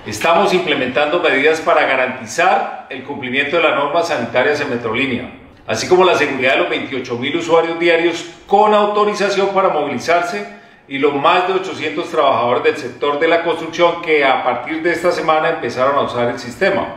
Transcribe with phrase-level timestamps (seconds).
[0.06, 5.30] estamos implementando medidas para garantizar el cumplimiento de las normas sanitarias en Metrolínea,
[5.66, 10.46] así como la seguridad de los 28 mil usuarios diarios con autorización para movilizarse
[10.88, 14.92] y los más de 800 trabajadores del sector de la construcción que a partir de
[14.92, 16.94] esta semana empezaron a usar el sistema.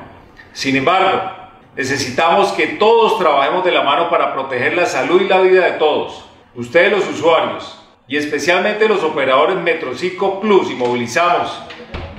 [0.53, 1.29] Sin embargo,
[1.75, 5.73] necesitamos que todos trabajemos de la mano para proteger la salud y la vida de
[5.73, 6.23] todos,
[6.55, 7.78] ustedes los usuarios,
[8.09, 11.62] y especialmente los operadores Metrocico Plus y Movilizamos,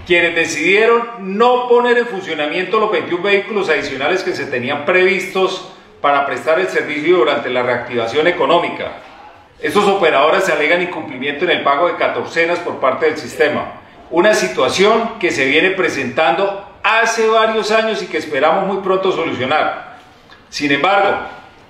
[0.07, 6.25] quienes decidieron no poner en funcionamiento los 21 vehículos adicionales que se tenían previstos para
[6.27, 8.99] prestar el servicio durante la reactivación económica.
[9.59, 13.73] Estos operadores alegan incumplimiento en el pago de catorcenas por parte del sistema,
[14.11, 19.97] una situación que se viene presentando hace varios años y que esperamos muy pronto solucionar.
[20.51, 21.19] Sin embargo,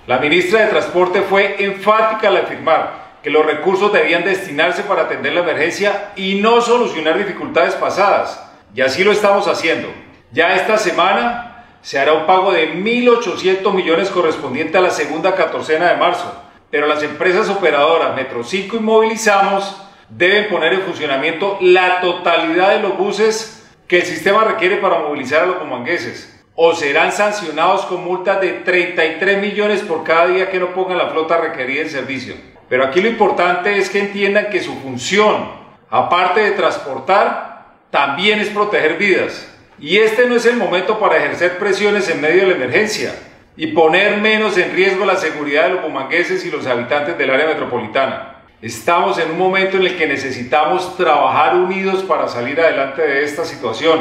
[0.05, 5.33] la ministra de Transporte fue enfática al afirmar que los recursos debían destinarse para atender
[5.33, 8.51] la emergencia y no solucionar dificultades pasadas.
[8.73, 9.89] Y así lo estamos haciendo.
[10.31, 15.89] Ya esta semana se hará un pago de 1.800 millones correspondiente a la segunda catorcena
[15.89, 16.33] de marzo.
[16.69, 19.75] Pero las empresas operadoras Metro 5 y Movilizamos
[20.09, 25.43] deben poner en funcionamiento la totalidad de los buses que el sistema requiere para movilizar
[25.43, 30.59] a los comangueses o serán sancionados con multas de 33 millones por cada día que
[30.59, 32.35] no pongan la flota requerida en servicio.
[32.71, 35.49] Pero aquí lo importante es que entiendan que su función,
[35.89, 39.53] aparte de transportar, también es proteger vidas.
[39.77, 43.13] Y este no es el momento para ejercer presiones en medio de la emergencia
[43.57, 47.47] y poner menos en riesgo la seguridad de los bumangueses y los habitantes del área
[47.47, 48.37] metropolitana.
[48.61, 53.43] Estamos en un momento en el que necesitamos trabajar unidos para salir adelante de esta
[53.43, 53.99] situación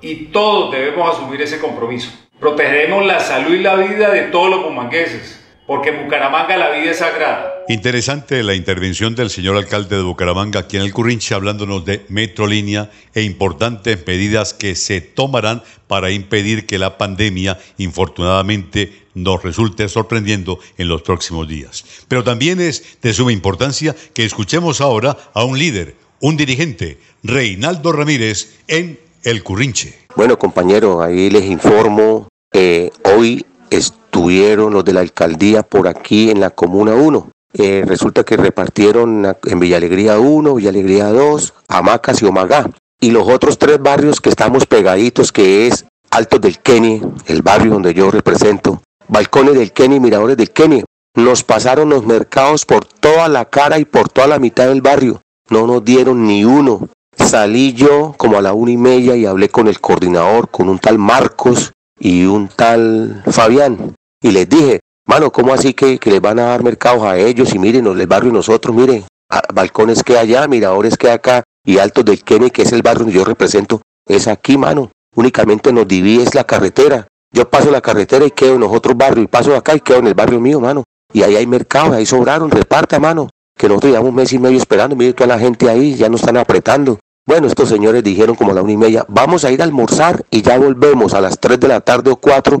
[0.00, 2.10] y todos debemos asumir ese compromiso.
[2.40, 6.90] Protegeremos la salud y la vida de todos los bumangueses porque en Bucaramanga la vida
[6.90, 7.57] es sagrada.
[7.70, 12.90] Interesante la intervención del señor alcalde de Bucaramanga aquí en el Currinche hablándonos de Metrolínea
[13.12, 20.58] e importantes medidas que se tomarán para impedir que la pandemia infortunadamente nos resulte sorprendiendo
[20.78, 21.84] en los próximos días.
[22.08, 27.92] Pero también es de suma importancia que escuchemos ahora a un líder, un dirigente, Reinaldo
[27.92, 29.94] Ramírez, en El Currinche.
[30.16, 36.40] Bueno, compañero, ahí les informo, que hoy estuvieron los de la alcaldía por aquí en
[36.40, 37.28] la Comuna 1.
[37.54, 42.70] Eh, resulta que repartieron en Villa Alegría 1, Villa Alegría 2, Hamacas y Omagá.
[43.00, 47.72] Y los otros tres barrios que estamos pegaditos, que es Altos del Kenny, el barrio
[47.72, 50.84] donde yo represento, Balcones del Kenny, Miradores del Kenny.
[51.14, 55.20] Nos pasaron los mercados por toda la cara y por toda la mitad del barrio.
[55.50, 56.88] No nos dieron ni uno.
[57.16, 60.78] Salí yo como a la una y media y hablé con el coordinador, con un
[60.78, 63.94] tal Marcos y un tal Fabián.
[64.22, 67.52] Y les dije, mano, ¿cómo así que, que les van a dar mercados a ellos?
[67.54, 69.04] Y miren, el barrio nosotros, miren,
[69.52, 73.14] balcones que allá, miradores que acá, y altos del Kenny, que es el barrio donde
[73.14, 74.90] yo represento, es aquí, mano.
[75.16, 77.08] Únicamente nos divide es la carretera.
[77.32, 79.98] Yo paso la carretera y quedo en los otros barrios, y paso acá y quedo
[79.98, 80.84] en el barrio mío, mano.
[81.12, 83.28] Y ahí hay mercados, ahí sobraron, reparta, mano.
[83.56, 86.20] Que nosotros llevamos un mes y medio esperando, mire toda la gente ahí, ya nos
[86.20, 86.98] están apretando.
[87.26, 90.24] Bueno, estos señores dijeron como a la una y media, vamos a ir a almorzar
[90.30, 92.58] y ya volvemos a las 3 de la tarde o 4,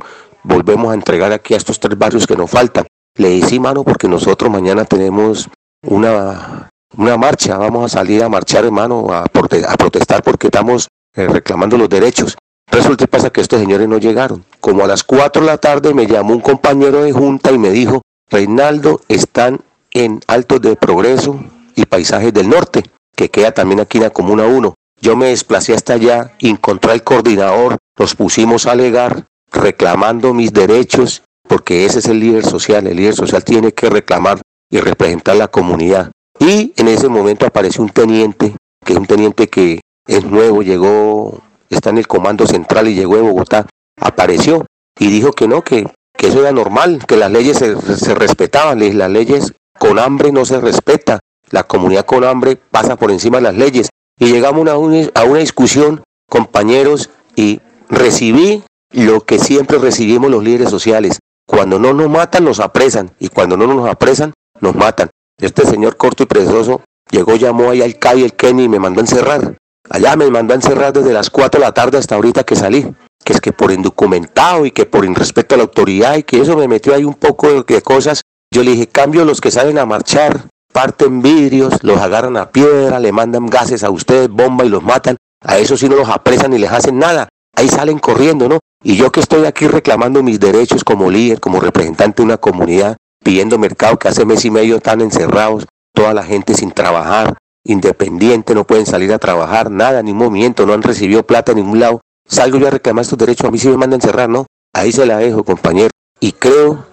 [0.48, 2.86] volvemos a entregar aquí a estos tres barrios que nos faltan.
[3.16, 5.48] Le dije, mano, porque nosotros mañana tenemos
[5.86, 11.26] una, una marcha, vamos a salir a marchar, hermano, a, a protestar porque estamos eh,
[11.26, 12.36] reclamando los derechos.
[12.70, 14.44] Resulta que pasa que estos señores no llegaron.
[14.60, 17.70] Como a las 4 de la tarde me llamó un compañero de junta y me
[17.70, 19.60] dijo, Reinaldo, están
[19.92, 21.40] en Altos de Progreso
[21.74, 22.82] y Paisajes del Norte
[23.18, 24.74] que queda también aquí en la Comuna 1.
[25.00, 31.22] Yo me desplacé hasta allá, encontré al coordinador, nos pusimos a alegar, reclamando mis derechos,
[31.46, 34.40] porque ese es el líder social, el líder social tiene que reclamar
[34.70, 36.10] y representar la comunidad.
[36.38, 38.54] Y en ese momento apareció un teniente,
[38.84, 43.16] que es un teniente que es nuevo, llegó, está en el comando central y llegó
[43.16, 43.66] de Bogotá,
[44.00, 44.66] apareció
[44.98, 45.86] y dijo que no, que,
[46.16, 50.44] que eso era normal, que las leyes se, se respetaban, las leyes con hambre no
[50.44, 51.20] se respeta,
[51.50, 53.88] la comunidad con hambre pasa por encima de las leyes.
[54.18, 58.62] Y llegamos a una, a una discusión, compañeros, y recibí
[58.92, 61.18] lo que siempre recibimos los líderes sociales.
[61.46, 63.12] Cuando no nos matan, nos apresan.
[63.18, 65.10] Y cuando no nos apresan, nos matan.
[65.40, 69.00] Este señor corto y precioso llegó, llamó ahí al CAI, el Kenny, y me mandó
[69.00, 69.56] a encerrar.
[69.90, 72.92] Allá me mandó a encerrar desde las 4 de la tarde hasta ahorita que salí.
[73.24, 76.56] Que es que por indocumentado y que por irrespeto a la autoridad y que eso
[76.56, 78.22] me metió ahí un poco de cosas.
[78.52, 82.98] Yo le dije, cambio los que salen a marchar, parten vidrios, los agarran a piedra,
[83.00, 85.16] le mandan gases a ustedes, bomba y los matan.
[85.42, 87.28] A esos sí no los apresan ni les hacen nada.
[87.58, 88.60] Ahí salen corriendo, ¿no?
[88.84, 92.96] Y yo que estoy aquí reclamando mis derechos como líder, como representante de una comunidad,
[93.24, 98.54] pidiendo mercado que hace mes y medio están encerrados, toda la gente sin trabajar, independiente,
[98.54, 102.00] no pueden salir a trabajar, nada, ni movimiento, no han recibido plata en ningún lado.
[102.28, 104.46] Salgo yo a reclamar estos derechos, a mí sí me mandan encerrar, ¿no?
[104.72, 105.90] Ahí se la dejo, compañero.
[106.20, 106.86] Y creo,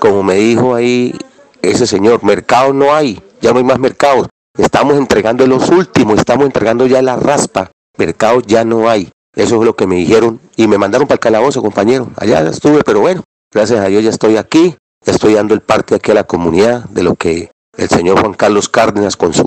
[0.00, 1.14] como me dijo ahí
[1.62, 4.26] ese señor, mercado no hay, ya no hay más mercados.
[4.58, 7.70] Estamos entregando los últimos, estamos entregando ya la raspa.
[7.96, 9.08] Mercados ya no hay.
[9.34, 12.10] Eso es lo que me dijeron y me mandaron para el calabozo, compañero.
[12.16, 13.22] Allá estuve, pero bueno,
[13.52, 17.02] gracias a Dios ya estoy aquí, estoy dando el parte aquí a la comunidad de
[17.02, 19.46] lo que el señor Juan Carlos Cárdenas con sus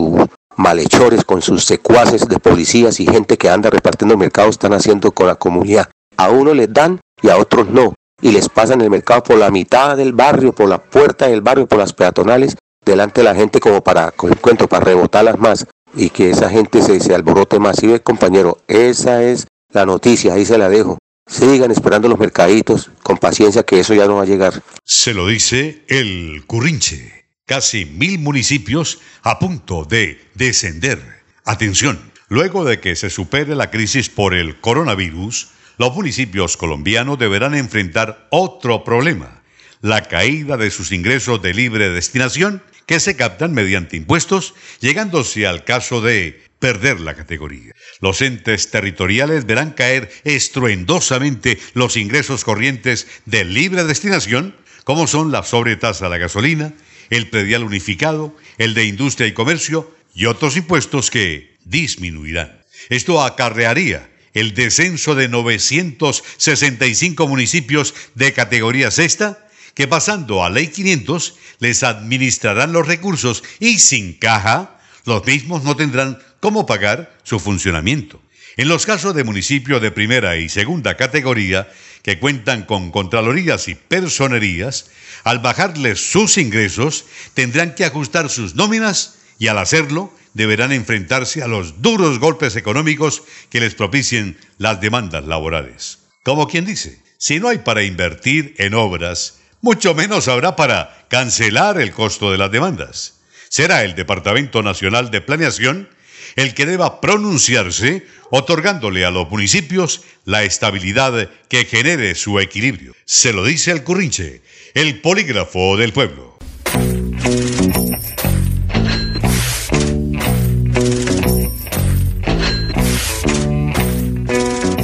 [0.56, 5.28] malhechores, con sus secuaces de policías y gente que anda repartiendo mercados están haciendo con
[5.28, 5.90] la comunidad.
[6.18, 9.52] A uno les dan y a otros no y les pasan el mercado por la
[9.52, 13.60] mitad del barrio, por la puerta del barrio, por las peatonales, delante de la gente
[13.60, 17.84] como para, con cuento, para rebotarlas más y que esa gente se, se alborote más.
[17.84, 20.98] Y ve, compañero, esa es la noticia, ahí se la dejo.
[21.28, 24.62] Sigan esperando los mercaditos, con paciencia que eso ya no va a llegar.
[24.84, 27.24] Se lo dice el Currinche.
[27.46, 31.02] Casi mil municipios a punto de descender.
[31.44, 32.00] Atención,
[32.30, 38.28] luego de que se supere la crisis por el coronavirus, los municipios colombianos deberán enfrentar
[38.32, 39.42] otro problema,
[39.82, 45.64] la caída de sus ingresos de libre destinación que se captan mediante impuestos, llegándose al
[45.64, 47.73] caso de perder la categoría.
[48.04, 55.42] Los entes territoriales verán caer estruendosamente los ingresos corrientes de libre destinación, como son la
[55.44, 56.74] sobretasa a la gasolina,
[57.10, 62.62] el predial unificado, el de industria y comercio y otros impuestos que disminuirán.
[62.90, 71.36] Esto acarrearía el descenso de 965 municipios de categoría sexta, que pasando a Ley 500
[71.60, 78.22] les administrarán los recursos y sin caja, los mismos no tendrán cómo pagar su funcionamiento.
[78.58, 81.72] En los casos de municipios de primera y segunda categoría
[82.02, 84.92] que cuentan con contralorías y personerías,
[85.24, 91.48] al bajarles sus ingresos tendrán que ajustar sus nóminas y al hacerlo deberán enfrentarse a
[91.48, 96.00] los duros golpes económicos que les propicien las demandas laborales.
[96.24, 101.80] Como quien dice, si no hay para invertir en obras, mucho menos habrá para cancelar
[101.80, 103.22] el costo de las demandas.
[103.48, 105.88] Será el Departamento Nacional de Planeación
[106.36, 112.94] el que deba pronunciarse, otorgándole a los municipios la estabilidad que genere su equilibrio.
[113.06, 114.42] Se lo dice el Currinche,
[114.74, 116.38] el polígrafo del pueblo.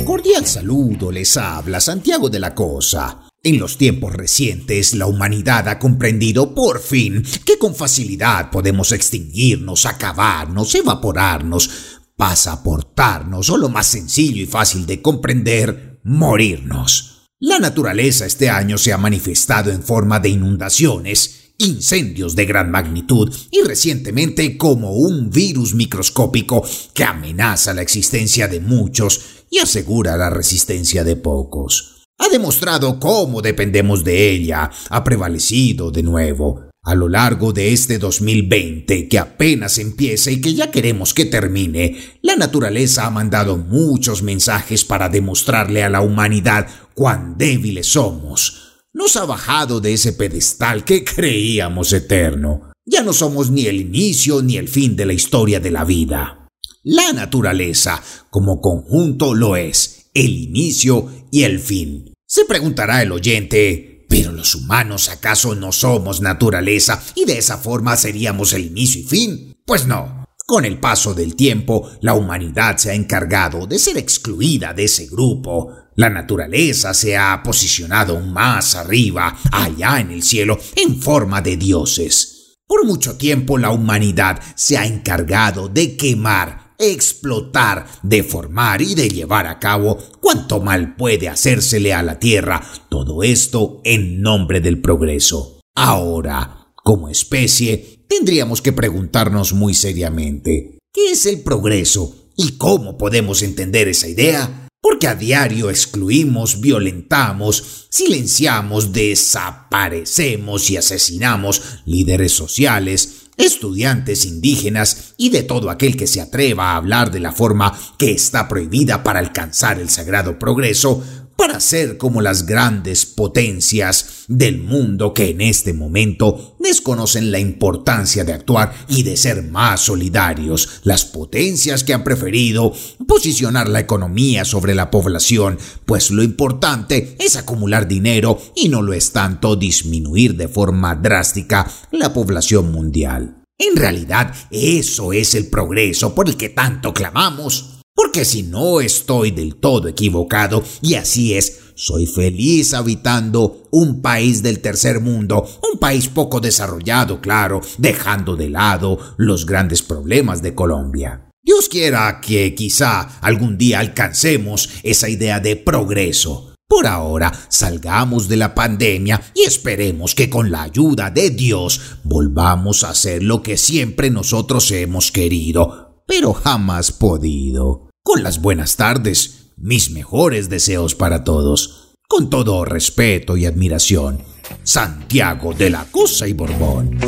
[0.05, 3.28] Cordial saludo, les habla Santiago de la Cosa.
[3.41, 9.85] En los tiempos recientes, la humanidad ha comprendido por fin que con facilidad podemos extinguirnos,
[9.85, 11.69] acabarnos, evaporarnos,
[12.17, 17.29] pasaportarnos o lo más sencillo y fácil de comprender, morirnos.
[17.39, 23.33] La naturaleza este año se ha manifestado en forma de inundaciones, incendios de gran magnitud
[23.51, 26.61] y recientemente como un virus microscópico
[26.93, 33.41] que amenaza la existencia de muchos y asegura la resistencia de pocos ha demostrado cómo
[33.41, 36.69] dependemos de ella, ha prevalecido de nuevo.
[36.83, 41.97] A lo largo de este 2020 que apenas empieza y que ya queremos que termine,
[42.21, 48.83] la naturaleza ha mandado muchos mensajes para demostrarle a la humanidad cuán débiles somos.
[48.93, 52.71] Nos ha bajado de ese pedestal que creíamos eterno.
[52.85, 56.47] Ya no somos ni el inicio ni el fin de la historia de la vida.
[56.83, 62.13] La naturaleza, como conjunto, lo es, el inicio y el fin.
[62.25, 67.95] Se preguntará el oyente, ¿pero los humanos acaso no somos naturaleza y de esa forma
[67.95, 69.57] seríamos el inicio y fin?
[69.65, 70.25] Pues no.
[70.45, 75.05] Con el paso del tiempo, la humanidad se ha encargado de ser excluida de ese
[75.05, 75.75] grupo.
[75.95, 82.57] La naturaleza se ha posicionado más arriba, allá en el cielo, en forma de dioses.
[82.65, 89.45] Por mucho tiempo la humanidad se ha encargado de quemar explotar, deformar y de llevar
[89.45, 95.59] a cabo cuanto mal puede hacérsele a la Tierra, todo esto en nombre del progreso.
[95.75, 103.43] Ahora, como especie, tendríamos que preguntarnos muy seriamente, ¿qué es el progreso y cómo podemos
[103.43, 104.67] entender esa idea?
[104.81, 115.43] Porque a diario excluimos, violentamos, silenciamos, desaparecemos y asesinamos líderes sociales, estudiantes indígenas y de
[115.43, 119.79] todo aquel que se atreva a hablar de la forma que está prohibida para alcanzar
[119.79, 121.03] el sagrado progreso,
[121.39, 128.25] para ser como las grandes potencias del mundo que en este momento desconocen la importancia
[128.25, 132.73] de actuar y de ser más solidarios, las potencias que han preferido
[133.07, 138.91] posicionar la economía sobre la población, pues lo importante es acumular dinero y no lo
[138.91, 143.45] es tanto disminuir de forma drástica la población mundial.
[143.57, 147.78] En realidad, eso es el progreso por el que tanto clamamos.
[148.01, 154.41] Porque si no estoy del todo equivocado, y así es, soy feliz habitando un país
[154.41, 160.55] del tercer mundo, un país poco desarrollado, claro, dejando de lado los grandes problemas de
[160.55, 161.29] Colombia.
[161.43, 166.55] Dios quiera que quizá algún día alcancemos esa idea de progreso.
[166.69, 172.85] Por ahora, salgamos de la pandemia y esperemos que con la ayuda de Dios volvamos
[172.85, 179.51] a hacer lo que siempre nosotros hemos querido, pero jamás podido con las buenas tardes,
[179.55, 184.23] mis mejores deseos para todos, con todo respeto y admiración,
[184.63, 186.99] Santiago de la Cosa y Borbón.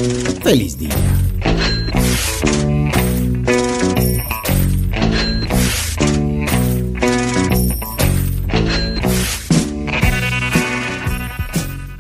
[0.44, 0.94] Feliz día.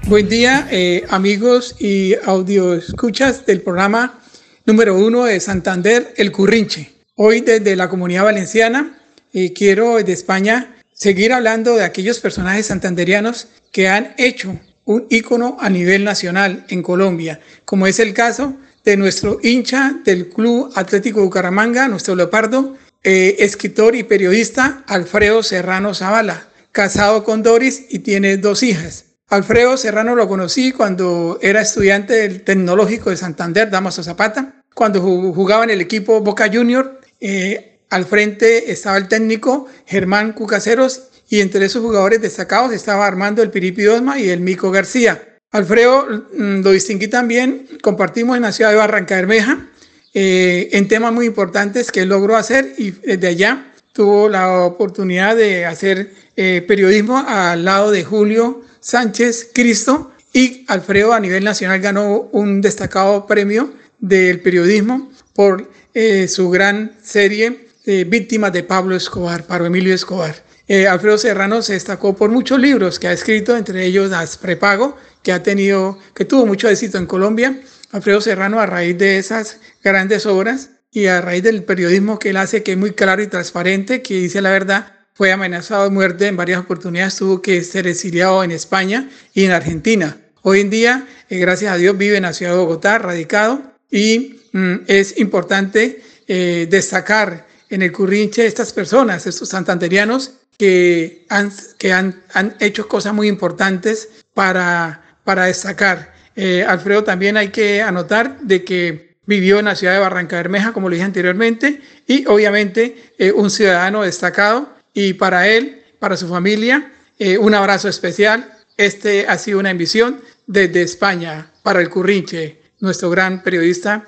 [0.05, 4.19] Buen día, eh, amigos y audio escuchas del programa
[4.67, 7.00] número uno de Santander, El Currinche.
[7.23, 8.97] Hoy desde la comunidad valenciana
[9.31, 15.55] y quiero desde España seguir hablando de aquellos personajes santanderianos que han hecho un ícono
[15.59, 21.21] a nivel nacional en Colombia, como es el caso de nuestro hincha del Club Atlético
[21.21, 28.37] Bucaramanga, nuestro leopardo, eh, escritor y periodista Alfredo Serrano Zavala, casado con Doris y tiene
[28.37, 29.05] dos hijas.
[29.29, 35.65] Alfredo Serrano lo conocí cuando era estudiante del Tecnológico de Santander, Damaso Zapata, cuando jugaba
[35.65, 41.65] en el equipo Boca Junior eh, al frente estaba el técnico Germán Cucaseros y entre
[41.65, 45.37] esos jugadores destacados estaba Armando el Piripi Osma y el Mico García.
[45.51, 49.67] Alfredo mm, lo distinguí también, compartimos en la ciudad de Barranca Bermeja
[50.13, 55.65] eh, en temas muy importantes que logró hacer y desde allá tuvo la oportunidad de
[55.65, 62.29] hacer eh, periodismo al lado de Julio Sánchez Cristo y Alfredo a nivel nacional ganó
[62.31, 69.45] un destacado premio del periodismo por eh, su gran serie eh, Víctimas de Pablo Escobar,
[69.45, 70.35] Pablo Emilio Escobar.
[70.67, 74.95] Eh, Alfredo Serrano se destacó por muchos libros que ha escrito, entre ellos Las Prepago,
[75.23, 77.59] que ha tenido, que tuvo mucho éxito en Colombia.
[77.91, 82.37] Alfredo Serrano, a raíz de esas grandes obras y a raíz del periodismo que él
[82.37, 86.27] hace, que es muy claro y transparente, que dice la verdad, fue amenazado de muerte
[86.27, 90.17] en varias oportunidades, tuvo que ser exiliado en España y en Argentina.
[90.41, 93.61] Hoy en día, eh, gracias a Dios, vive en la ciudad de Bogotá, radicado,
[93.91, 94.40] y
[94.87, 102.21] es importante eh, destacar en el Currinche estas personas, estos santanderianos, que han, que han,
[102.33, 106.13] han hecho cosas muy importantes para, para destacar.
[106.35, 110.73] Eh, Alfredo, también hay que anotar de que vivió en la ciudad de Barranca Bermeja,
[110.73, 114.73] como lo dije anteriormente, y obviamente eh, un ciudadano destacado.
[114.93, 118.53] Y para él, para su familia, eh, un abrazo especial.
[118.77, 124.05] Este ha sido una emisión desde España para el Currinche, nuestro gran periodista,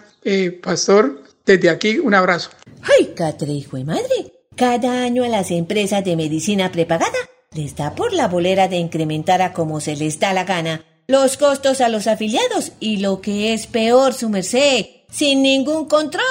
[0.62, 1.24] pastor.
[1.46, 2.52] Desde aquí, un abrazo.
[2.82, 4.34] ¡Ay, Catre, hijo de madre!
[4.56, 7.18] Cada año a las empresas de medicina prepagada
[7.54, 11.36] les da por la bolera de incrementar a como se les da la gana los
[11.38, 16.24] costos a los afiliados y lo que es peor, su merced, sin ningún control,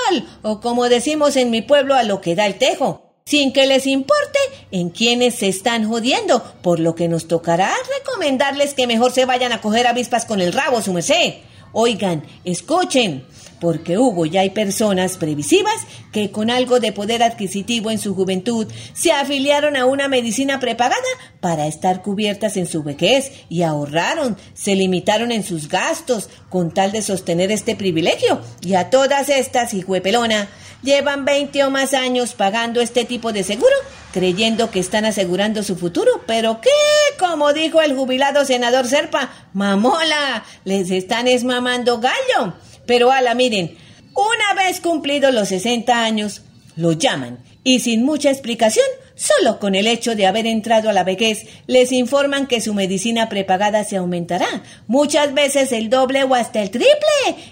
[0.42, 3.86] o como decimos en mi pueblo, a lo que da el tejo, sin que les
[3.86, 4.38] importe
[4.70, 9.52] en quienes se están jodiendo, por lo que nos tocará recomendarles que mejor se vayan
[9.52, 11.34] a coger avispas con el rabo, su merced.
[11.74, 13.24] Oigan, escuchen,
[13.62, 18.66] porque hubo y hay personas previsivas que con algo de poder adquisitivo en su juventud
[18.92, 21.00] se afiliaron a una medicina prepagada
[21.38, 26.90] para estar cubiertas en su vejez y ahorraron, se limitaron en sus gastos con tal
[26.90, 28.40] de sostener este privilegio.
[28.62, 30.48] Y a todas estas, hijuepelona,
[30.82, 33.76] llevan 20 o más años pagando este tipo de seguro,
[34.12, 36.68] creyendo que están asegurando su futuro, pero ¿qué?
[37.16, 42.54] Como dijo el jubilado senador Serpa, mamola, les están esmamando gallo.
[42.92, 43.74] Pero ala, miren,
[44.14, 46.42] una vez cumplidos los 60 años,
[46.76, 48.84] lo llaman y sin mucha explicación,
[49.14, 53.30] solo con el hecho de haber entrado a la vejez, les informan que su medicina
[53.30, 56.98] prepagada se aumentará, muchas veces el doble o hasta el triple,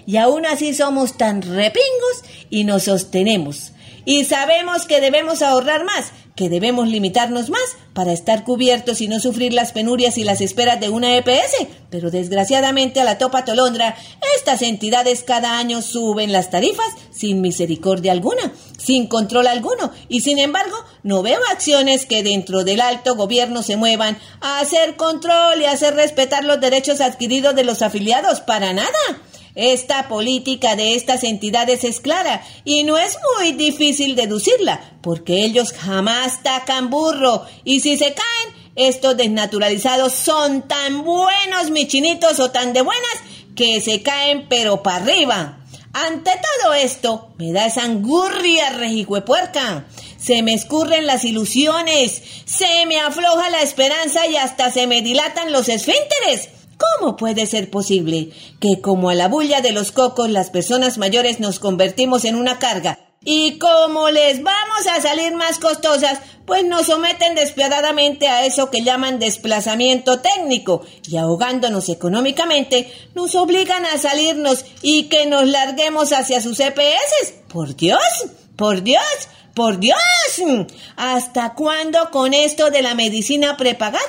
[0.05, 3.71] y aún así somos tan repingos y nos sostenemos.
[4.05, 7.61] Y sabemos que debemos ahorrar más, que debemos limitarnos más
[7.93, 11.67] para estar cubiertos y no sufrir las penurias y las esperas de una EPS.
[11.89, 13.95] Pero desgraciadamente a la topa tolondra,
[14.37, 20.39] estas entidades cada año suben las tarifas sin misericordia alguna, sin control alguno, y sin
[20.39, 25.65] embargo no veo acciones que dentro del alto gobierno se muevan a hacer control y
[25.65, 28.41] hacer respetar los derechos adquiridos de los afiliados.
[28.41, 28.89] Para nada.
[29.55, 35.73] Esta política de estas entidades es clara y no es muy difícil deducirla, porque ellos
[35.73, 42.71] jamás tacan burro y si se caen, estos desnaturalizados son tan buenos, michinitos o tan
[42.71, 43.11] de buenas,
[43.55, 45.57] que se caen pero para arriba.
[45.93, 49.85] Ante todo esto, me da esa angurria rejicuepuerca.
[50.17, 55.51] Se me escurren las ilusiones, se me afloja la esperanza y hasta se me dilatan
[55.51, 56.49] los esfínteres.
[56.81, 61.39] ¿Cómo puede ser posible que como a la bulla de los cocos las personas mayores
[61.39, 66.87] nos convertimos en una carga y como les vamos a salir más costosas, pues nos
[66.87, 70.81] someten despiadadamente a eso que llaman desplazamiento técnico.
[71.07, 77.33] Y ahogándonos económicamente, nos obligan a salirnos y que nos larguemos hacia sus EPS?
[77.47, 78.01] Por Dios,
[78.55, 79.03] por Dios,
[79.53, 79.97] por Dios,
[80.95, 84.01] ¿hasta cuándo con esto de la medicina prepagada?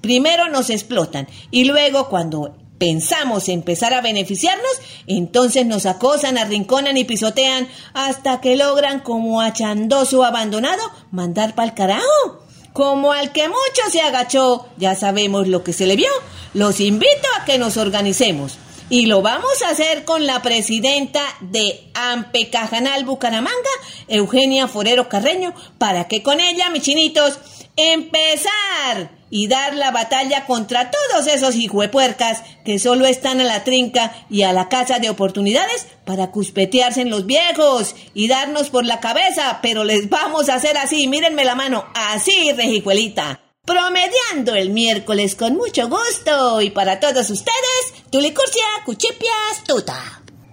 [0.00, 4.72] Primero nos explotan y luego cuando pensamos empezar a beneficiarnos,
[5.06, 11.74] entonces nos acosan, arrinconan y pisotean hasta que logran como a chandoso abandonado mandar pa'l
[11.74, 12.42] carajo.
[12.72, 16.10] Como al que mucho se agachó, ya sabemos lo que se le vio.
[16.54, 18.58] Los invito a que nos organicemos.
[18.92, 23.56] Y lo vamos a hacer con la presidenta de Ampecajanal Bucaramanga,
[24.06, 27.38] Eugenia Forero Carreño, para que con ella, mis chinitos,
[27.74, 34.12] empezar y dar la batalla contra todos esos hijuepuercas que solo están a la trinca
[34.28, 39.00] y a la casa de oportunidades para cuspetearse en los viejos y darnos por la
[39.00, 43.41] cabeza, pero les vamos a hacer así, mírenme la mano, así, rejicuelita.
[43.64, 49.94] Promediando el miércoles con mucho gusto y para todos ustedes, Tulicurcia, Cuchipias, Tuta.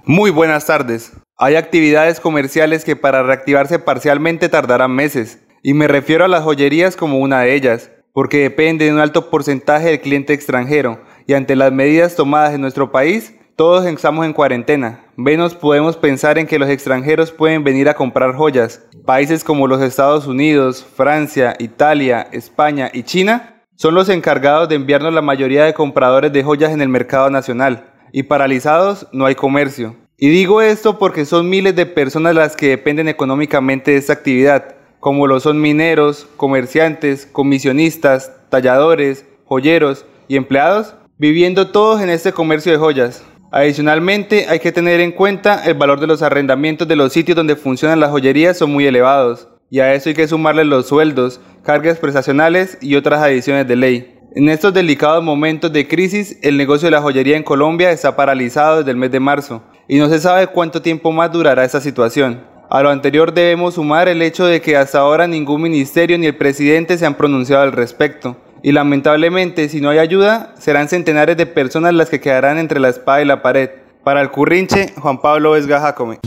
[0.06, 1.13] Muy buenas tardes.
[1.36, 6.95] Hay actividades comerciales que para reactivarse parcialmente tardarán meses, y me refiero a las joyerías
[6.95, 11.56] como una de ellas, porque depende de un alto porcentaje del cliente extranjero, y ante
[11.56, 15.09] las medidas tomadas en nuestro país, todos estamos en cuarentena.
[15.21, 18.88] Menos podemos pensar en que los extranjeros pueden venir a comprar joyas.
[19.03, 25.13] Países como los Estados Unidos, Francia, Italia, España y China son los encargados de enviarnos
[25.13, 27.91] la mayoría de compradores de joyas en el mercado nacional.
[28.13, 29.97] Y paralizados no hay comercio.
[30.17, 34.77] Y digo esto porque son miles de personas las que dependen económicamente de esta actividad.
[35.01, 42.71] como lo son mineros, comerciantes, comisionistas, talladores, joyeros y empleados, viviendo todos en este comercio
[42.71, 43.25] de joyas.
[43.51, 47.55] Adicionalmente, hay que tener en cuenta el valor de los arrendamientos de los sitios donde
[47.55, 51.97] funcionan las joyerías son muy elevados, y a eso hay que sumarle los sueldos, cargas
[51.97, 54.15] prestacionales y otras adiciones de ley.
[54.35, 58.77] En estos delicados momentos de crisis, el negocio de la joyería en Colombia está paralizado
[58.77, 62.43] desde el mes de marzo, y no se sabe cuánto tiempo más durará esta situación.
[62.69, 66.38] A lo anterior debemos sumar el hecho de que hasta ahora ningún ministerio ni el
[66.38, 68.38] presidente se han pronunciado al respecto.
[68.62, 72.89] Y lamentablemente, si no hay ayuda, serán centenares de personas las que quedarán entre la
[72.89, 73.69] espada y la pared.
[74.04, 76.19] Para el currinche, Juan Pablo Vesga Jacome.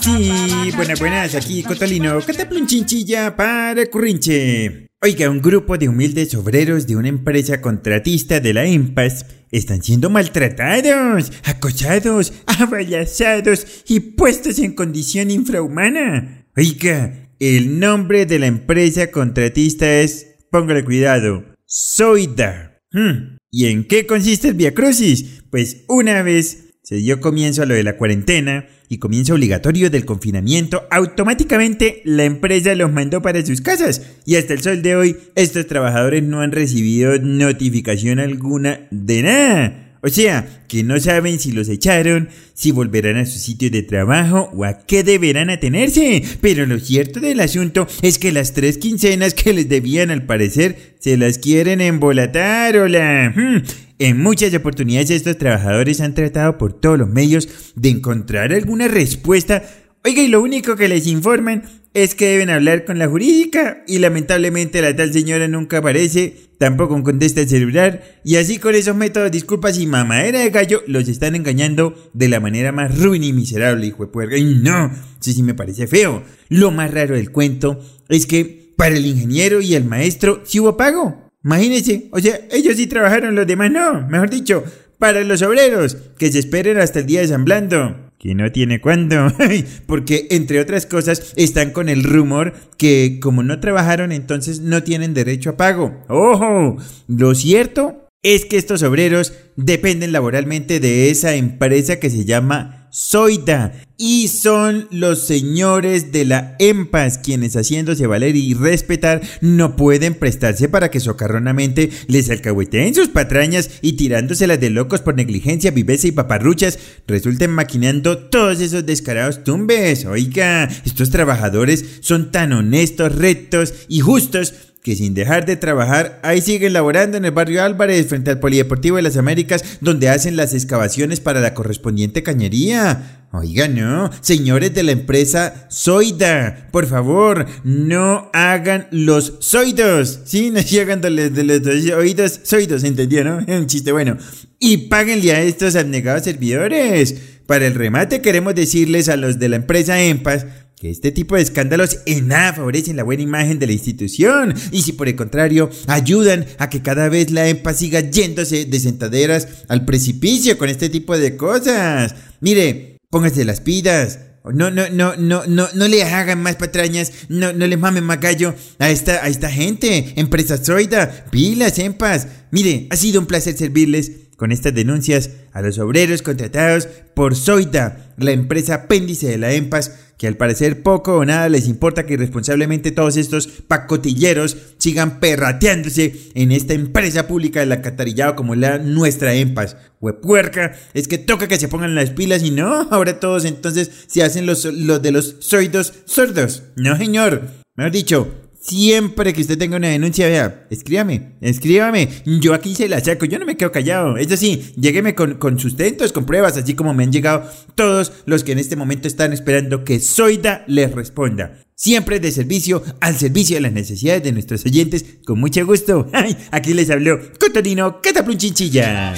[0.00, 2.18] Sí, buenas, buenas, aquí Cotolino,
[2.50, 4.86] un chinchilla para Currinche.
[5.06, 10.10] Oiga, un grupo de humildes obreros de una empresa contratista de la EMPAS están siendo
[10.10, 16.48] maltratados, acosados, abayazados y puestos en condición infrahumana.
[16.56, 22.80] Oiga, el nombre de la empresa contratista es, póngale cuidado, Soida.
[22.90, 25.44] Hmm, ¿Y en qué consiste el Via Crucis?
[25.52, 30.04] Pues una vez se dio comienzo a lo de la cuarentena, y comienzo obligatorio del
[30.04, 35.16] confinamiento, automáticamente la empresa los mandó para sus casas y hasta el sol de hoy
[35.34, 39.85] estos trabajadores no han recibido notificación alguna de nada.
[40.06, 44.50] O sea, que no saben si los echaron, si volverán a su sitio de trabajo
[44.54, 46.22] o a qué deberán atenerse.
[46.40, 50.94] Pero lo cierto del asunto es que las tres quincenas que les debían al parecer
[51.00, 53.32] se las quieren embolatar, hola.
[53.34, 53.62] Hmm.
[53.98, 59.64] En muchas oportunidades estos trabajadores han tratado por todos los medios de encontrar alguna respuesta.
[60.06, 63.98] Oiga, y lo único que les informan es que deben hablar con la jurídica y
[63.98, 69.32] lamentablemente la tal señora nunca aparece, tampoco contesta el celular y así con esos métodos,
[69.32, 73.84] disculpas y mamadera de gallo, los están engañando de la manera más ruin y miserable,
[73.84, 74.36] hijo de puerca.
[74.36, 76.22] Y no, eso sí me parece feo.
[76.50, 80.76] Lo más raro del cuento es que para el ingeniero y el maestro sí hubo
[80.76, 81.32] pago.
[81.42, 84.06] Imagínense, o sea, ellos sí trabajaron, los demás no.
[84.06, 84.62] Mejor dicho,
[85.00, 88.05] para los obreros, que se esperen hasta el día de San Blando.
[88.26, 89.28] Que no tiene cuándo.
[89.86, 95.14] Porque, entre otras cosas, están con el rumor que como no trabajaron, entonces no tienen
[95.14, 96.02] derecho a pago.
[96.08, 96.76] ¡Ojo!
[97.06, 103.74] Lo cierto es que estos obreros dependen laboralmente de esa empresa que se llama Zoida
[103.98, 110.70] y son los señores de la EMPAS quienes haciéndose valer y respetar no pueden prestarse
[110.70, 116.12] para que socarronamente les alcahueteen sus patrañas y tirándoselas de locos por negligencia, viveza y
[116.12, 120.06] paparruchas resulten maquinando todos esos descarados tumbes.
[120.06, 124.54] Oiga, estos trabajadores son tan honestos, rectos y justos
[124.86, 128.94] que sin dejar de trabajar, ahí siguen laborando en el barrio Álvarez frente al Polideportivo
[128.94, 133.26] de las Américas, donde hacen las excavaciones para la correspondiente cañería.
[133.32, 140.20] Oiga, no, señores de la empresa Soida, por favor, no hagan los soidos.
[140.24, 143.38] Sí, no hagan de los, de los oídos soidos, ¿entendió, no?
[143.48, 144.16] Un chiste bueno.
[144.60, 147.16] Y páguenle a estos abnegados servidores.
[147.48, 150.46] Para el remate queremos decirles a los de la empresa EMPAS
[150.78, 154.82] que este tipo de escándalos en nada favorecen la buena imagen de la institución y
[154.82, 159.48] si por el contrario ayudan a que cada vez la EMPA siga yéndose de sentaderas
[159.68, 162.14] al precipicio con este tipo de cosas.
[162.40, 164.20] Mire, póngase las pidas.
[164.44, 168.20] No, no, no, no, no, no le hagan más patrañas, no, no le mamen más
[168.20, 172.28] gallo a esta, a esta gente, empresa Zoida, pilas, empas.
[172.52, 178.14] Mire, ha sido un placer servirles con estas denuncias a los obreros contratados por Zoida,
[178.18, 182.14] la empresa apéndice de la EMPAS, que al parecer poco o nada les importa que
[182.14, 188.78] irresponsablemente todos estos pacotilleros sigan perrateándose en esta empresa pública de la Catarillado como la
[188.78, 189.76] nuestra EMPAS.
[190.00, 194.22] Huepuerca, es que toca que se pongan las pilas y no, ahora todos entonces se
[194.22, 196.64] hacen los, los de los soidos sordos.
[196.76, 197.42] No, señor.
[197.76, 198.34] Mejor dicho,
[198.66, 202.08] Siempre que usted tenga una denuncia, vea, escríbame, escríbame.
[202.24, 204.16] Yo aquí se la saco, yo no me quedo callado.
[204.16, 208.42] Es sí, llégueme con, con sustentos, con pruebas, así como me han llegado todos los
[208.42, 211.60] que en este momento están esperando que Zoida les responda.
[211.76, 216.10] Siempre de servicio, al servicio de las necesidades de nuestros oyentes, con mucho gusto.
[216.50, 219.14] Aquí les habló Cotorino Cataplun Chinchilla.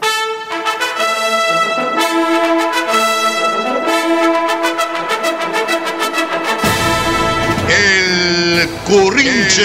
[7.69, 9.65] El Currinche.